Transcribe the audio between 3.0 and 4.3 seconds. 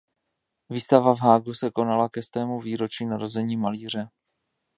narození malíře.